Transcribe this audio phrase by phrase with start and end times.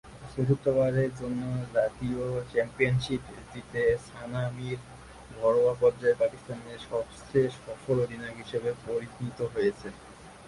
[0.33, 1.41] চতুর্থবারের জন্য
[1.75, 4.79] জাতীয় চ্যাম্পিয়নশিপ জিতে সানা মীর
[5.37, 9.93] ঘরোয়া পর্যায়ে পাকিস্তানের সবচেয়ে সফল অধিনায়ক হিসেবে পরিণত হয়েছেন।